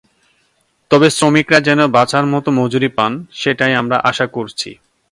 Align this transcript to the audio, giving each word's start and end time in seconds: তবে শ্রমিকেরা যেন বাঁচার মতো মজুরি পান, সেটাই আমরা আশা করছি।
তবে 0.91 1.07
শ্রমিকেরা 1.09 1.59
যেন 1.61 1.79
বাঁচার 1.87 2.25
মতো 2.25 2.49
মজুরি 2.51 2.89
পান, 2.97 3.11
সেটাই 3.31 3.73
আমরা 3.75 3.97
আশা 4.09 4.25
করছি। 4.27 4.69